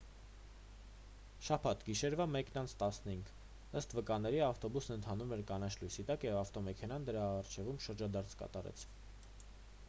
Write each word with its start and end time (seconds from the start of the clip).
շաբաթ 1.47 1.83
գիշերվա 1.89 2.25
1:15 2.35 3.29
ըստ 3.81 3.93
վկաների 3.99 4.41
ավտոբուսն 4.47 4.95
ընթանում 4.97 5.37
էր 5.39 5.45
կանաչ 5.53 5.71
լույսի 5.83 6.07
տակ 6.09 6.27
երբ 6.29 6.41
ավտոմեքենան 6.41 7.07
դրա 7.11 7.29
առջևում 7.37 7.81
շրջադարձ 7.87 8.37
կատարեց 8.43 8.89